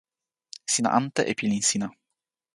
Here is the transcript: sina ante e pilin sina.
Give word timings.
sina 0.73 0.89
ante 0.99 1.21
e 1.31 1.33
pilin 1.39 1.63
sina. 1.69 1.87